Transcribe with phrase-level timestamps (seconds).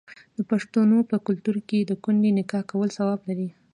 [0.37, 3.47] د پښتنو په کلتور کې د کونډې نکاح کول ثواب دی.